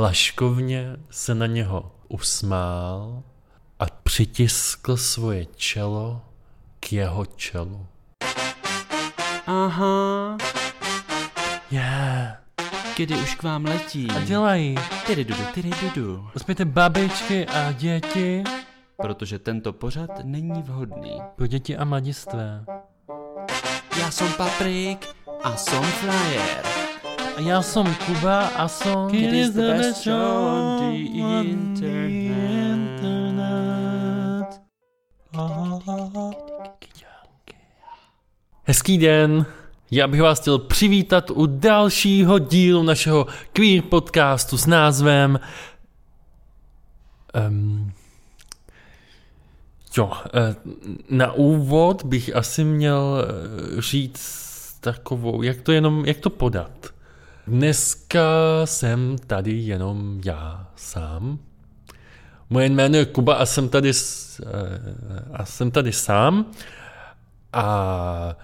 [0.00, 3.22] laškovně se na něho usmál
[3.78, 6.20] a přitiskl svoje čelo
[6.80, 7.86] k jeho čelu.
[9.46, 10.36] Aha,
[11.70, 12.36] Yeah.
[12.96, 14.08] kdy už k vám letí.
[14.10, 14.74] A dělají.
[15.06, 16.28] Tyry dudu, tyry dudu.
[16.36, 18.44] Uspějte babičky a děti
[18.96, 21.20] Protože tento pořad není vhodný.
[21.36, 22.64] pro děti a mladistvé.
[24.00, 25.08] Já jsem Paprik
[25.42, 26.79] a jsem Flyer.
[27.40, 30.96] Já jsem Kuba a jsem It is the best show on the
[31.40, 33.00] internet.
[38.64, 39.46] Hezký den.
[39.90, 45.40] Já bych vás chtěl přivítat u dalšího dílu našeho queer podcastu s názvem
[47.48, 47.92] um,
[49.96, 50.54] Jo, eh,
[51.10, 56.99] na úvod bych asi měl eh, říct takovou, jak to jenom, jak to podat.
[57.50, 58.20] Dneska
[58.64, 61.38] jsem tady jenom já sám.
[62.50, 64.50] Moje jméno je Kuba a jsem tady, eh,
[65.32, 66.46] a jsem tady sám.
[67.52, 68.36] A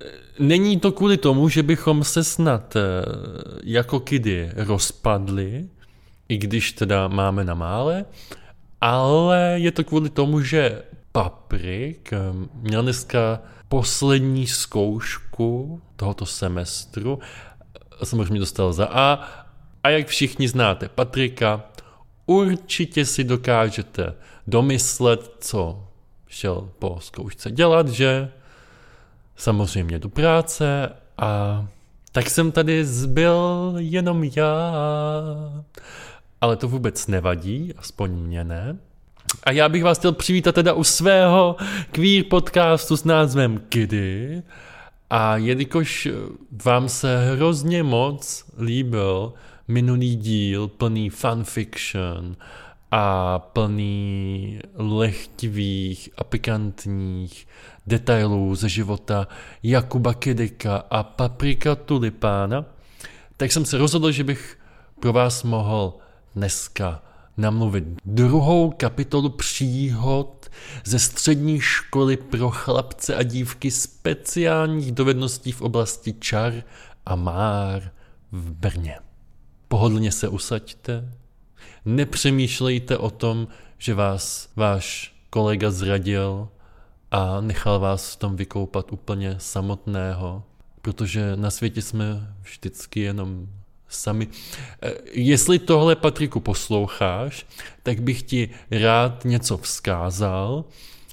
[0.00, 0.06] eh,
[0.38, 2.80] není to kvůli tomu, že bychom se snad eh,
[3.64, 5.68] jako kidy rozpadli,
[6.28, 8.04] i když teda máme na mále,
[8.80, 12.10] ale je to kvůli tomu, že Paprik
[12.54, 17.18] měl dneska poslední zkoušku tohoto semestru.
[18.04, 19.28] Samozřejmě dostal za A.
[19.84, 21.62] A jak všichni znáte Patrika,
[22.26, 24.14] určitě si dokážete
[24.46, 25.84] domyslet, co
[26.28, 28.30] šel po zkoušce dělat, že
[29.36, 31.64] samozřejmě do práce a
[32.12, 34.72] tak jsem tady zbyl jenom já.
[36.40, 38.76] Ale to vůbec nevadí, aspoň mě ne.
[39.44, 41.56] A já bych vás chtěl přivítat teda u svého
[41.92, 44.42] queer podcastu s názvem Kiddy.
[45.10, 46.08] A jelikož
[46.64, 49.32] vám se hrozně moc líbil
[49.68, 52.36] minulý díl plný fanfiction
[52.90, 57.46] a plný lehtivých a pikantních
[57.86, 59.28] detailů ze života
[59.62, 62.64] Jakuba Kidika a Paprika Tulipána,
[63.36, 64.58] tak jsem se rozhodl, že bych
[65.00, 65.94] pro vás mohl
[66.34, 67.02] dneska
[67.36, 70.45] namluvit druhou kapitolu příhod
[70.84, 76.52] ze střední školy pro chlapce a dívky speciálních dovedností v oblasti čar
[77.06, 77.92] a már
[78.32, 78.98] v Brně.
[79.68, 81.12] Pohodlně se usaďte,
[81.84, 86.48] nepřemýšlejte o tom, že vás váš kolega zradil
[87.10, 90.42] a nechal vás v tom vykoupat úplně samotného,
[90.82, 93.48] protože na světě jsme vždycky jenom
[93.88, 94.28] sami.
[94.82, 97.46] Eh, Jestli tohle, Patriku, posloucháš,
[97.82, 100.64] tak bych ti rád něco vzkázal.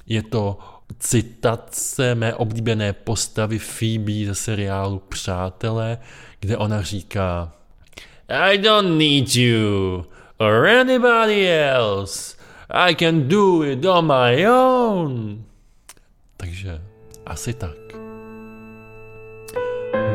[0.06, 0.58] Je to
[0.98, 5.98] citace mé oblíbené postavy Phoebe ze seriálu Přátelé,
[6.40, 7.52] kde ona říká
[8.28, 10.04] I don't need you
[10.38, 12.36] or anybody else.
[12.70, 15.44] I can do it on my own.
[16.36, 16.80] Takže
[17.26, 17.76] asi tak.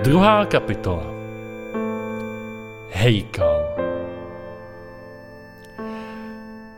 [0.04, 1.19] Druhá kapitola.
[2.92, 3.62] Hejkal.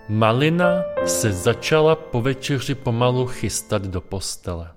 [0.10, 4.72] Malina se začala po večeři pomalu chystat do postele.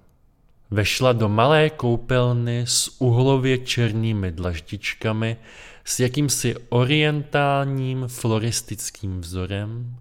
[0.71, 5.37] Vešla do malé koupelny s uhlově černými dlaždičkami
[5.85, 9.97] s jakýmsi orientálním floristickým vzorem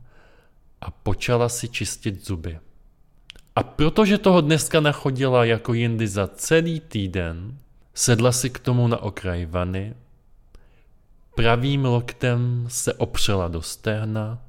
[0.81, 2.59] a počala si čistit zuby.
[3.55, 7.57] A protože toho dneska nachodila jako jindy za celý týden,
[7.93, 9.93] sedla si k tomu na okraj vany,
[11.35, 14.39] pravým loktem se opřela do stehna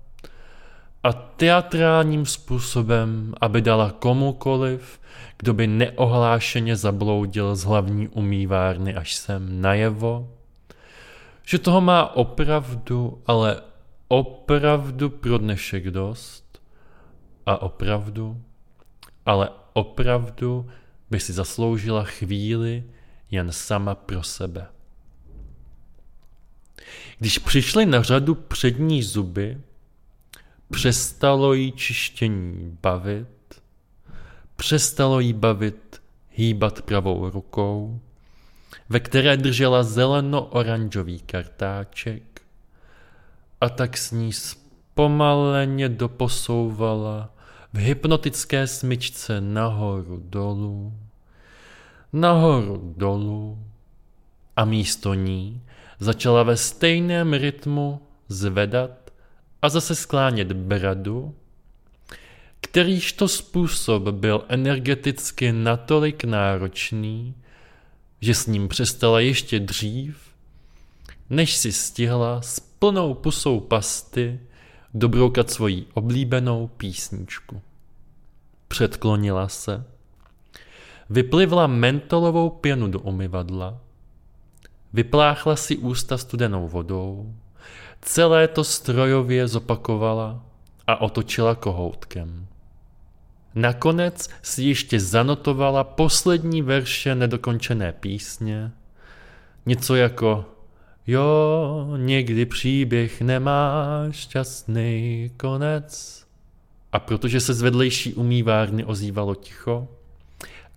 [1.02, 5.00] a teatrálním způsobem, aby dala komukoliv,
[5.38, 10.30] kdo by neohlášeně zabloudil z hlavní umývárny až sem najevo,
[11.46, 13.60] že toho má opravdu, ale
[14.08, 16.60] opravdu pro dnešek dost
[17.46, 18.40] a opravdu,
[19.26, 20.68] ale opravdu
[21.10, 22.84] by si zasloužila chvíli
[23.30, 24.73] jen sama pro sebe.
[27.18, 29.58] Když přišly na řadu přední zuby,
[30.70, 33.28] přestalo jí čištění bavit,
[34.56, 38.00] přestalo jí bavit hýbat pravou rukou,
[38.88, 42.42] ve které držela zeleno-oranžový kartáček
[43.60, 47.34] a tak s ní zpomaleně doposouvala
[47.72, 50.92] v hypnotické smyčce nahoru dolů,
[52.12, 53.58] nahoru dolů
[54.56, 55.62] a místo ní
[55.98, 59.10] začala ve stejném rytmu zvedat
[59.62, 61.34] a zase sklánět bradu,
[62.60, 67.34] kterýž to způsob byl energeticky natolik náročný,
[68.20, 70.16] že s ním přestala ještě dřív,
[71.30, 74.40] než si stihla s plnou pusou pasty
[74.94, 77.62] dobroukat svoji oblíbenou písničku.
[78.68, 79.84] Předklonila se,
[81.10, 83.80] vyplivla mentolovou pěnu do umyvadla,
[84.94, 87.34] vypláchla si ústa studenou vodou,
[88.00, 90.42] celé to strojově zopakovala
[90.86, 92.46] a otočila kohoutkem.
[93.54, 98.72] Nakonec si ještě zanotovala poslední verše nedokončené písně,
[99.66, 100.44] něco jako
[101.06, 106.24] Jo, někdy příběh nemá šťastný konec.
[106.92, 109.88] A protože se z vedlejší umývárny ozývalo ticho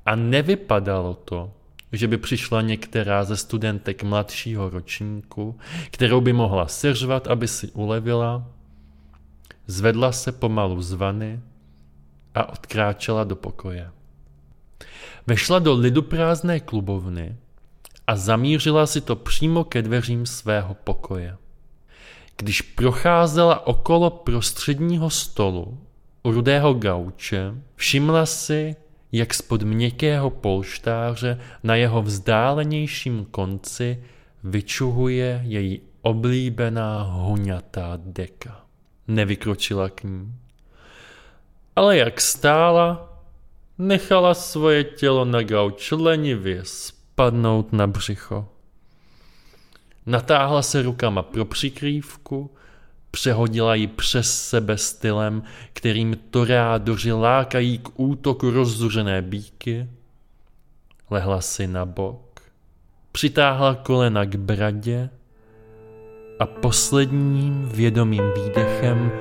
[0.05, 1.51] a nevypadalo to,
[1.91, 5.59] že by přišla některá ze studentek mladšího ročníku,
[5.91, 8.47] kterou by mohla seřvat, aby si ulevila,
[9.67, 11.39] zvedla se pomalu z vany
[12.35, 13.91] a odkráčela do pokoje.
[15.27, 17.35] Vešla do liduprázdné klubovny
[18.07, 21.37] a zamířila si to přímo ke dveřím svého pokoje.
[22.37, 25.79] Když procházela okolo prostředního stolu
[26.23, 28.75] u rudého gauče, všimla si,
[29.11, 34.03] jak spod měkkého polštáře na jeho vzdálenějším konci
[34.43, 38.65] vyčuhuje její oblíbená huňatá deka.
[39.07, 40.33] Nevykročila k ní.
[41.75, 43.13] Ale jak stála,
[43.77, 48.47] nechala svoje tělo na gauč lenivě spadnout na břicho.
[50.05, 52.51] Natáhla se rukama pro přikrývku,
[53.11, 55.43] přehodila ji přes sebe stylem,
[55.73, 59.89] kterým torádoři lákají k útoku rozzuřené bíky,
[61.09, 62.41] lehla si na bok,
[63.11, 65.09] přitáhla kolena k bradě
[66.39, 69.11] a posledním vědomým výdechem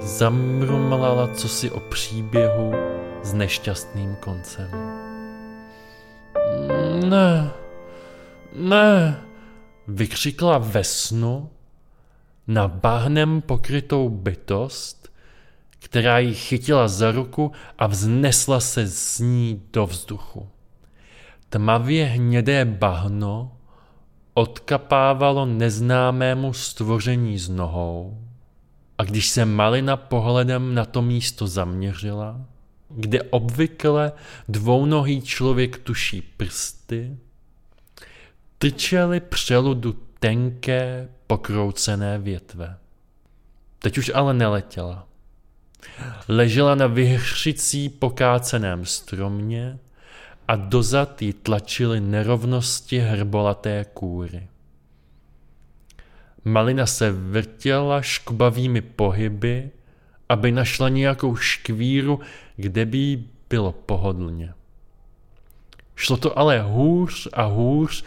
[0.00, 2.72] zamrumlala cosi o příběhu
[3.22, 4.70] s nešťastným koncem.
[7.08, 7.50] Ne,
[8.52, 9.20] ne,
[9.88, 11.50] vykřikla ve snu
[12.46, 15.12] na bahnem pokrytou bytost,
[15.78, 20.48] která ji chytila za ruku a vznesla se z ní do vzduchu.
[21.48, 23.52] Tmavě hnědé bahno
[24.34, 28.18] odkapávalo neznámému stvoření z nohou
[28.98, 32.40] a když se Malina pohledem na to místo zaměřila,
[32.88, 34.12] kde obvykle
[34.48, 37.16] dvounohý člověk tuší prsty,
[38.58, 39.92] tyčely přeludu
[40.24, 42.76] tenké, pokroucené větve.
[43.78, 45.06] Teď už ale neletěla.
[46.28, 49.78] Ležela na vyhřicí pokáceném stromě
[50.48, 54.48] a dozad jí tlačily nerovnosti hrbolaté kůry.
[56.44, 59.70] Malina se vrtěla škubavými pohyby,
[60.28, 62.20] aby našla nějakou škvíru,
[62.56, 64.54] kde by jí bylo pohodlně.
[65.96, 68.04] Šlo to ale hůř a hůř,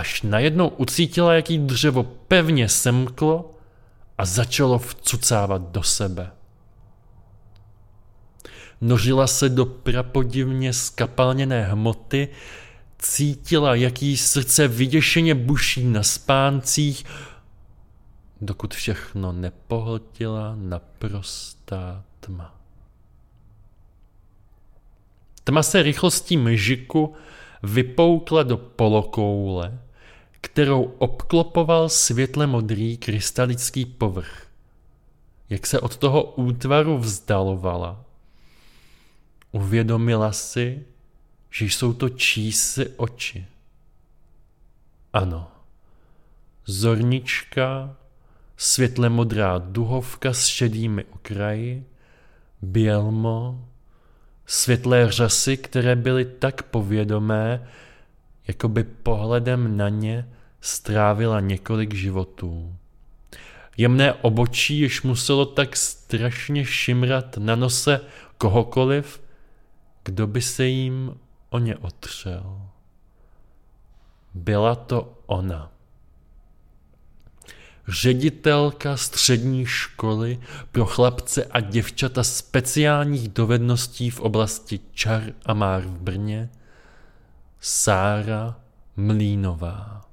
[0.00, 3.54] až najednou ucítila, jaký dřevo pevně semklo
[4.18, 6.30] a začalo vcucávat do sebe.
[8.80, 12.28] Nožila se do prapodivně skapalněné hmoty,
[12.98, 17.04] cítila, jaký srdce vyděšeně buší na spáncích,
[18.40, 22.56] dokud všechno nepohltila naprostá tma.
[25.44, 27.14] Tma se rychlostí mžiku
[27.62, 29.78] vypoukla do polokoule,
[30.40, 34.46] kterou obklopoval světle modrý krystalický povrch.
[35.50, 38.04] Jak se od toho útvaru vzdalovala,
[39.52, 40.84] uvědomila si,
[41.50, 43.46] že jsou to čísy oči.
[45.12, 45.50] Ano,
[46.66, 47.96] zornička,
[48.56, 51.84] světle modrá duhovka s šedými okraji,
[52.62, 53.68] bělmo,
[54.46, 57.68] světlé řasy, které byly tak povědomé,
[58.50, 60.28] jako by pohledem na ně
[60.60, 62.76] strávila několik životů.
[63.76, 68.00] Jemné obočí, jež muselo tak strašně šimrat na nose
[68.38, 69.22] kohokoliv,
[70.04, 71.14] kdo by se jim
[71.50, 72.62] o ně otřel.
[74.34, 75.72] Byla to ona.
[77.88, 80.40] Ředitelka střední školy
[80.72, 86.50] pro chlapce a děvčata speciálních dovedností v oblasti čar a már v Brně,
[87.62, 88.60] Sára
[88.96, 90.08] Mlínová.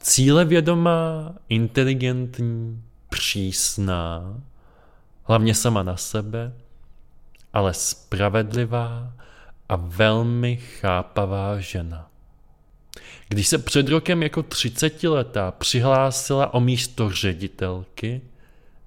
[0.00, 4.40] Cílevědomá, inteligentní, přísná,
[5.24, 6.52] hlavně sama na sebe,
[7.52, 9.12] ale spravedlivá
[9.68, 12.10] a velmi chápavá žena.
[13.28, 18.20] Když se před rokem jako třicetiletá přihlásila o místo ředitelky,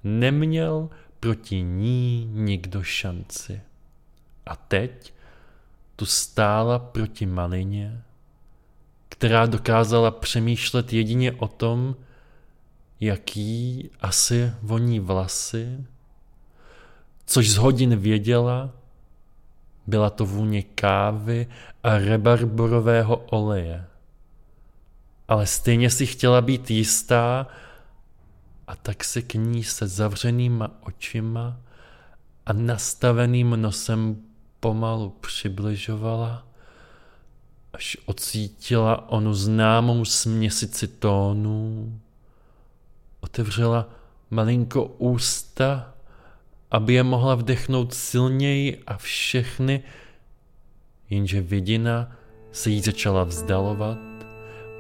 [0.03, 3.61] neměl proti ní nikdo šanci.
[4.45, 5.14] A teď
[5.95, 8.01] tu stála proti Malině,
[9.09, 11.95] která dokázala přemýšlet jedině o tom,
[12.99, 15.85] jaký asi voní vlasy,
[17.25, 18.69] což z hodin věděla,
[19.87, 21.47] byla to vůně kávy
[21.83, 23.85] a rebarborového oleje.
[25.27, 27.47] Ale stejně si chtěla být jistá,
[28.67, 31.57] a tak se k ní se zavřenýma očima
[32.45, 34.21] a nastaveným nosem
[34.65, 36.47] pomalu přibližovala,
[37.73, 41.93] až ocítila onu známou směsici tónů,
[43.19, 43.89] otevřela
[44.29, 45.93] malinko ústa,
[46.71, 49.83] aby je mohla vdechnout silněji a všechny,
[51.09, 52.11] jenže vidina
[52.51, 53.97] se jí začala vzdalovat,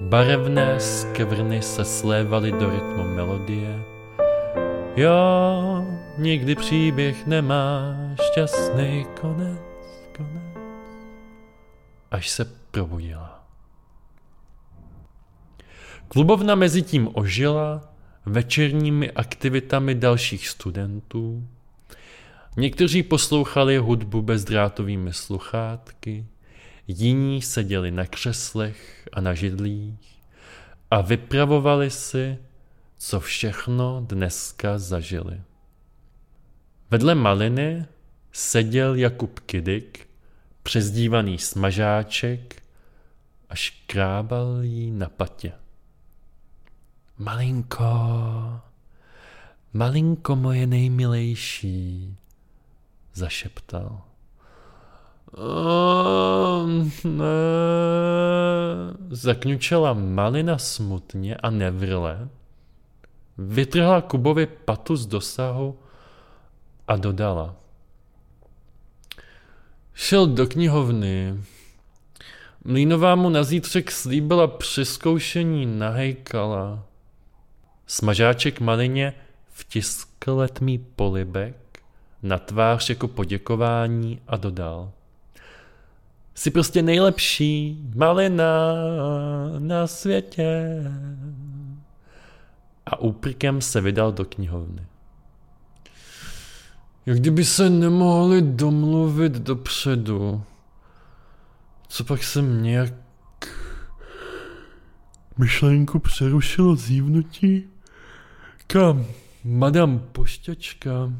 [0.01, 3.83] barevné skvrny se slévaly do rytmu melodie.
[4.95, 5.85] Jo,
[6.17, 9.64] nikdy příběh nemá šťastný konec,
[10.17, 10.65] konec.
[12.11, 13.47] Až se probudila.
[16.07, 17.93] Klubovna mezi tím ožila
[18.25, 21.47] večerními aktivitami dalších studentů.
[22.57, 26.25] Někteří poslouchali hudbu bezdrátovými sluchátky,
[26.87, 30.21] jiní seděli na křeslech a na židlích
[30.91, 32.37] a vypravovali si,
[32.97, 35.41] co všechno dneska zažili.
[36.91, 37.85] Vedle maliny
[38.35, 40.07] seděl Jakub Kidik,
[40.63, 42.63] přezdívaný smažáček
[43.49, 45.51] a škrábal jí na patě.
[47.17, 47.85] Malinko,
[49.73, 52.17] malinko moje nejmilejší,
[53.13, 54.01] zašeptal.
[57.03, 57.25] ne,
[59.09, 62.29] zakňučela malina smutně a nevrle,
[63.37, 65.79] vytrhla Kubovi patu z dosahu
[66.87, 67.64] a dodala.
[69.97, 71.43] Šel do knihovny.
[72.63, 76.83] Mlínová mu na zítřek slíbila přeskoušení na hejkala.
[77.87, 79.13] Smažáček malině
[79.53, 81.55] vtiskl letmý polibek
[82.23, 84.91] na tvář jako poděkování a dodal.
[86.33, 88.75] Jsi prostě nejlepší malina
[89.59, 90.81] na světě.
[92.85, 94.85] A úprkem se vydal do knihovny.
[97.05, 100.43] Jak kdyby se nemohli domluvit dopředu.
[101.87, 102.93] Co pak jsem nějak
[105.37, 107.69] myšlenku přerušilo zívnutí?
[108.67, 109.05] Kam,
[109.43, 111.13] madam pošťačka?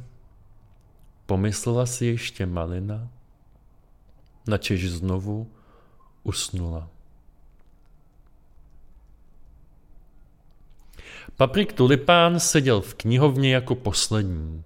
[1.25, 3.07] Pomyslela si ještě malina,
[4.47, 5.51] načež znovu
[6.23, 6.89] usnula.
[11.37, 14.63] Paprik Tulipán seděl v knihovně jako poslední.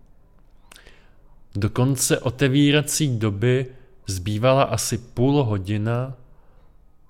[1.56, 3.65] Do konce otevírací doby
[4.08, 6.13] zbývala asi půl hodina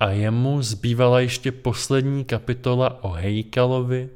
[0.00, 4.08] a jemu zbývala ještě poslední kapitola o Hejkalovi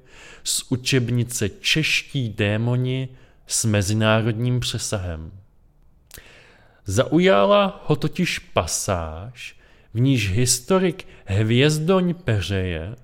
[0.45, 3.09] z učebnice Čeští démoni
[3.47, 5.33] s mezinárodním přesahem.
[6.85, 9.57] Zaujala ho totiž pasáž,
[9.95, 12.97] v níž historik Hvězdoň Peřeje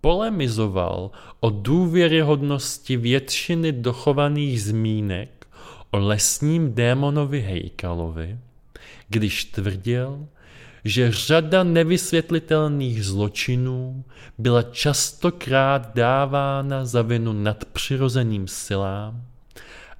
[0.00, 5.37] polemizoval o důvěryhodnosti většiny dochovaných zmínek
[5.90, 8.38] o lesním démonovi Hejkalovi,
[9.08, 10.28] když tvrdil,
[10.84, 14.04] že řada nevysvětlitelných zločinů
[14.38, 19.22] byla častokrát dávána za vinu nadpřirozeným silám,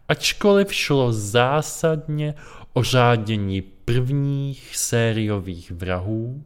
[0.09, 2.35] ačkoliv šlo zásadně
[2.73, 6.42] o řádění prvních sériových vrahů,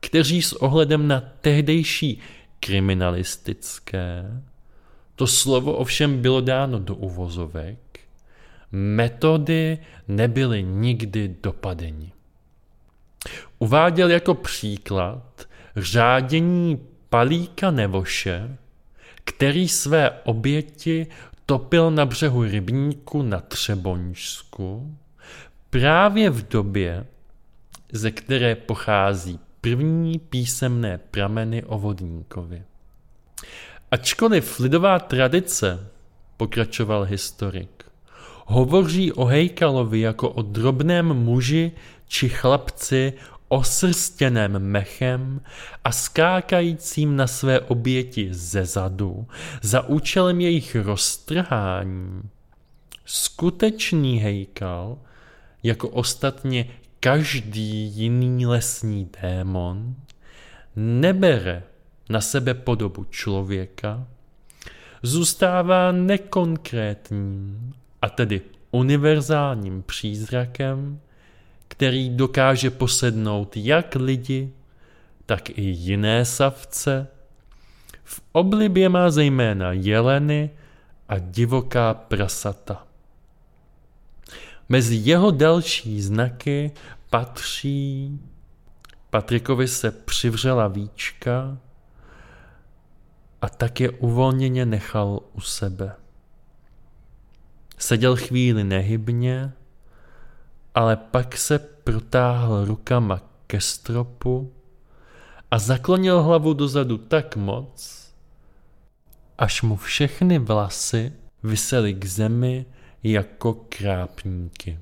[0.00, 2.18] kteří s ohledem na tehdejší
[2.60, 4.42] kriminalistické,
[5.16, 7.78] to slovo ovšem bylo dáno do uvozovek,
[8.72, 12.12] metody nebyly nikdy dopadeni.
[13.58, 18.56] Uváděl jako příklad řádění palíka Nevoše,
[19.24, 21.06] který své oběti
[21.46, 24.96] topil na břehu rybníku na Třeboňsku
[25.70, 27.06] právě v době,
[27.92, 32.62] ze které pochází první písemné prameny o vodníkovi.
[33.90, 35.90] Ačkoliv lidová tradice,
[36.36, 37.77] pokračoval historik,
[38.50, 41.72] hovoří o Hejkalovi jako o drobném muži
[42.06, 43.12] či chlapci
[43.48, 45.40] osrstěném mechem
[45.84, 49.26] a skákajícím na své oběti ze zadu
[49.62, 52.22] za účelem jejich roztrhání.
[53.04, 54.98] Skutečný hejkal,
[55.62, 56.68] jako ostatně
[57.00, 59.94] každý jiný lesní démon,
[60.76, 61.62] nebere
[62.08, 64.06] na sebe podobu člověka,
[65.02, 68.40] zůstává nekonkrétním a tedy
[68.70, 71.00] univerzálním přízrakem,
[71.68, 74.52] který dokáže posednout jak lidi,
[75.26, 77.06] tak i jiné savce
[78.04, 80.50] V oblibě má zejména jeleny
[81.08, 82.86] a divoká prasata.
[84.68, 86.70] Mezi jeho další znaky
[87.10, 88.18] patří
[89.10, 91.58] Patrikovi se přivřela víčka
[93.42, 95.94] a tak je uvolněně nechal u sebe.
[97.78, 99.52] Seděl chvíli nehybně,
[100.74, 104.52] ale pak se protáhl rukama ke stropu
[105.50, 108.08] a zaklonil hlavu dozadu tak moc,
[109.38, 112.66] až mu všechny vlasy visely k zemi
[113.02, 114.78] jako krápníky.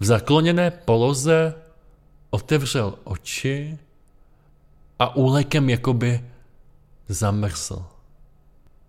[0.00, 1.54] V zakloněné poloze
[2.30, 3.78] otevřel oči
[4.98, 6.24] a úlekem jakoby
[7.08, 7.86] zamrzl.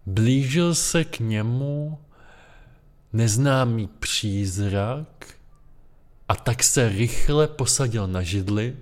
[0.06, 2.00] Blížil se k němu
[3.16, 5.26] neznámý přízrak
[6.28, 8.76] a tak se rychle posadil na židli.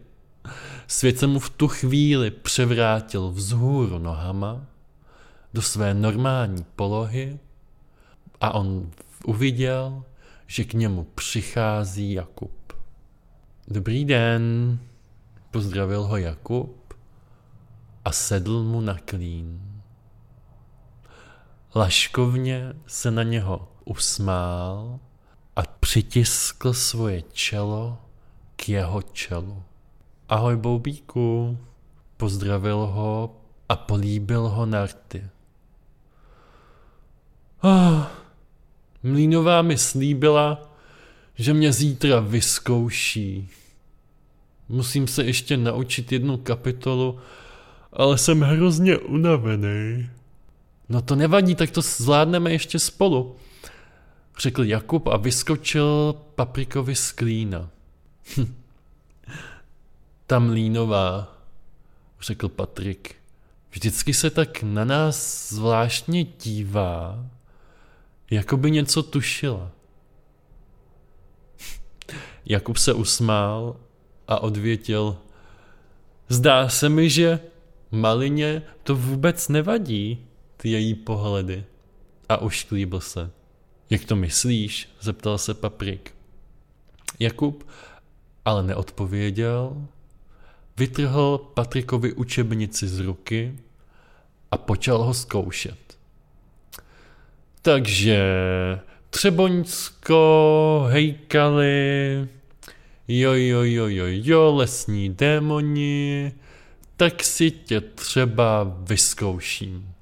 [0.87, 4.65] Svět se mu v tu chvíli převrátil vzhůru nohama
[5.53, 7.39] do své normální polohy
[8.41, 8.91] a on
[9.25, 10.03] uviděl,
[10.47, 12.73] že k němu přichází Jakub.
[13.67, 14.79] Dobrý den,
[15.51, 16.93] pozdravil ho Jakub
[18.05, 19.61] a sedl mu na klín.
[21.75, 24.99] Laškovně se na něho usmál
[25.55, 27.97] a přitiskl svoje čelo
[28.55, 29.63] k jeho čelu.
[30.29, 31.57] Ahoj, Boubíku,
[32.17, 33.35] pozdravil ho
[33.69, 35.23] a políbil ho na rty.
[37.61, 38.03] Oh,
[39.03, 40.71] Mlínová mi slíbila,
[41.35, 43.49] že mě zítra vyzkouší.
[44.69, 47.19] Musím se ještě naučit jednu kapitolu,
[47.93, 50.09] ale jsem hrozně unavený.
[50.89, 53.35] No to nevadí, tak to zvládneme ještě spolu,
[54.39, 57.69] řekl Jakub a vyskočil paprikovi z klína.
[58.37, 58.55] Hm.
[60.27, 61.37] Ta mlínová,
[62.21, 63.15] řekl Patrik.
[63.71, 67.25] Vždycky se tak na nás zvláštně dívá,
[68.31, 69.71] jako by něco tušila.
[72.45, 73.75] Jakub se usmál
[74.27, 75.17] a odvětil,
[76.29, 77.39] zdá se mi, že
[77.93, 80.25] Malině to vůbec nevadí,
[80.57, 81.65] ty její pohledy.
[82.29, 83.31] A ušklíbil se.
[83.89, 84.89] Jak to myslíš?
[85.01, 86.15] zeptal se Paprik.
[87.19, 87.63] Jakub
[88.45, 89.87] ale neodpověděl,
[90.77, 93.55] vytrhl Patrikovi učebnici z ruky
[94.51, 95.77] a počal ho zkoušet.
[97.61, 98.19] Takže
[99.09, 102.27] Třeboňsko, hejkaly,
[103.07, 106.33] jo, jo, jo, jo, jo, lesní démoni,
[106.97, 109.93] tak si tě třeba vyzkouším.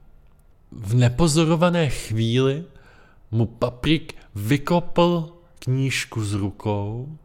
[0.72, 2.63] V nepozorované chvíli
[3.32, 7.17] mu Paprik vykopl knížku z rukou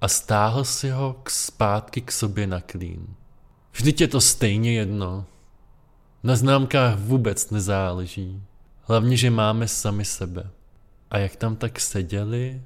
[0.00, 3.06] a stáhl si ho k zpátky k sobě na klín.
[3.72, 5.26] Vždyť je to stejně jedno.
[6.22, 8.42] Na známkách vůbec nezáleží.
[8.82, 10.50] Hlavně, že máme sami sebe.
[11.10, 12.62] A jak tam tak seděli,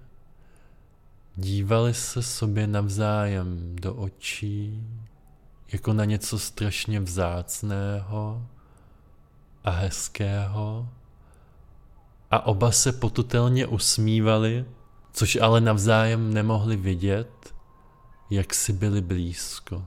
[1.37, 4.87] dívali se sobě navzájem do očí,
[5.73, 8.47] jako na něco strašně vzácného
[9.65, 10.89] a hezkého.
[12.31, 14.65] A oba se potutelně usmívali,
[15.13, 17.55] což ale navzájem nemohli vidět,
[18.31, 19.87] jak si byli blízko.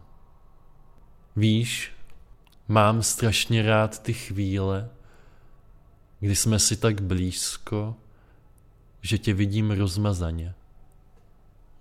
[1.35, 1.91] Víš,
[2.67, 4.89] mám strašně rád ty chvíle,
[6.19, 7.95] kdy jsme si tak blízko,
[9.01, 10.53] že tě vidím rozmazaně,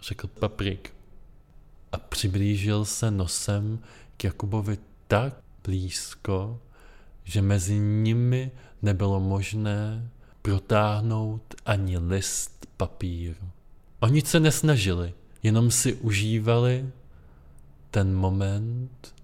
[0.00, 0.94] řekl Paprik
[1.92, 3.78] a přiblížil se nosem
[4.16, 6.60] k Jakubovi tak blízko,
[7.24, 8.50] že mezi nimi
[8.82, 10.10] nebylo možné
[10.42, 13.50] protáhnout ani list papíru.
[14.00, 16.90] Oni se nesnažili, jenom si užívali
[17.90, 19.14] ten moment,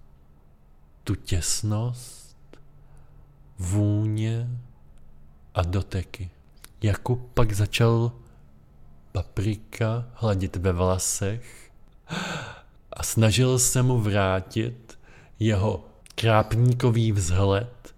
[1.03, 2.37] tu těsnost,
[3.59, 4.49] vůně
[5.53, 6.29] a doteky.
[6.81, 8.11] Jakub pak začal
[9.11, 11.71] paprika hladit ve vlasech
[12.93, 14.99] a snažil se mu vrátit
[15.39, 17.95] jeho krápníkový vzhled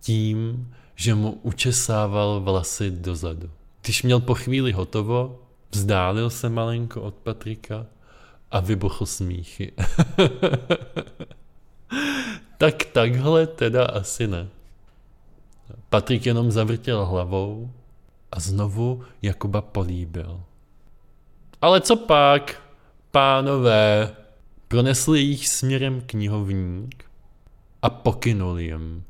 [0.00, 3.50] tím, že mu učesával vlasy dozadu.
[3.82, 7.86] Když měl po chvíli hotovo, vzdálil se malinko od Patrika
[8.50, 9.72] a vybuchl smíchy.
[12.58, 14.48] tak takhle teda asi ne.
[15.88, 17.70] Patrik jenom zavrtěl hlavou
[18.32, 20.40] a znovu Jakuba políbil.
[21.62, 22.62] Ale co pak,
[23.10, 24.16] pánové,
[24.68, 27.04] pronesl jich směrem knihovník
[27.82, 29.04] a pokynul jim.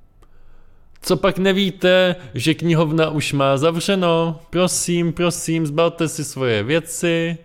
[1.03, 4.41] Co pak nevíte, že knihovna už má zavřeno?
[4.51, 7.39] Prosím, prosím, zbalte si svoje věci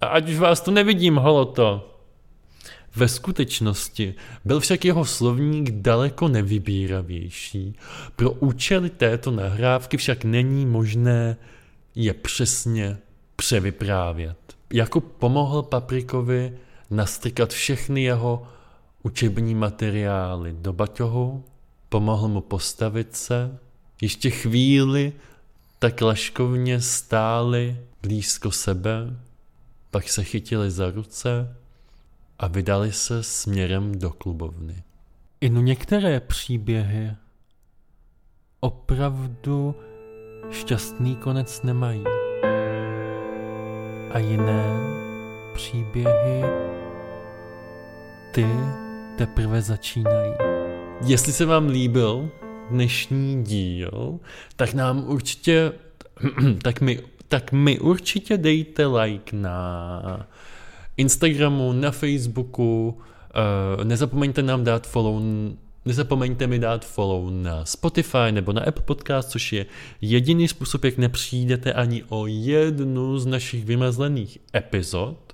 [0.00, 1.90] a ať už vás tu nevidím, holoto.
[2.96, 4.14] Ve skutečnosti
[4.44, 7.76] byl však jeho slovník daleko nevybíravější.
[8.16, 11.36] Pro účely této nahrávky však není možné
[11.94, 12.98] je přesně
[13.36, 14.36] převyprávět.
[14.72, 16.58] Jakub pomohl Paprikovi
[16.90, 18.46] nastrkat všechny jeho
[19.02, 21.44] učební materiály do baťohu,
[21.94, 23.58] pomohl mu postavit se,
[24.02, 25.12] ještě chvíli
[25.78, 29.16] tak laškovně stáli blízko sebe,
[29.90, 31.56] pak se chytili za ruce
[32.38, 34.82] a vydali se směrem do klubovny.
[35.40, 37.12] I no některé příběhy
[38.60, 39.74] opravdu
[40.50, 42.04] šťastný konec nemají.
[44.12, 44.80] A jiné
[45.54, 46.42] příběhy
[48.32, 48.46] ty
[49.18, 50.43] teprve začínají.
[51.06, 52.30] Jestli se vám líbil
[52.70, 54.18] dnešní díl,
[54.56, 55.72] tak nám určitě,
[56.62, 60.26] tak mi, tak mi určitě dejte like na
[60.96, 62.98] Instagramu, na Facebooku,
[63.78, 65.22] uh, nezapomeňte nám dát follow
[65.84, 69.66] Nezapomeňte mi dát follow na Spotify nebo na Apple Podcast, což je
[70.00, 75.32] jediný způsob, jak nepřijdete ani o jednu z našich vymazlených epizod.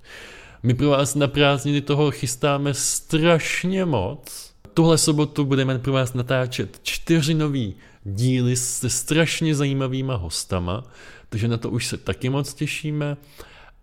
[0.63, 4.50] My pro vás na prázdniny toho chystáme strašně moc.
[4.75, 10.85] Tuhle sobotu budeme pro vás natáčet čtyři nový díly se strašně zajímavýma hostama,
[11.29, 13.17] takže na to už se taky moc těšíme.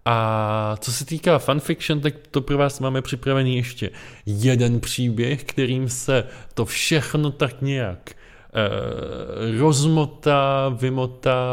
[0.06, 3.90] A co se týká fanfiction, tak to pro vás máme připravený ještě
[4.26, 6.24] jeden příběh, kterým se
[6.54, 11.44] to všechno tak nějak eh, rozmotá, vymotá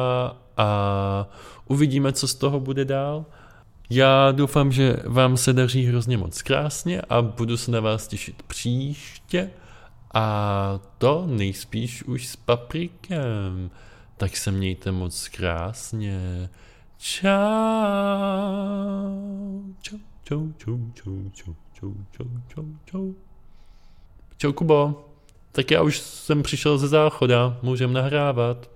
[0.57, 1.29] a
[1.69, 3.25] uvidíme, co z toho bude dál.
[3.91, 8.43] Já doufám, že vám se daří hrozně moc krásně a budu se na vás těšit
[8.43, 9.51] příště.
[10.15, 13.71] A to nejspíš už s paprikem.
[14.17, 16.49] Tak se mějte moc krásně.
[16.99, 17.29] Čau.
[24.37, 25.09] Čau, Kubo.
[25.53, 28.74] Tak já už jsem přišel ze záchoda, můžem nahrávat.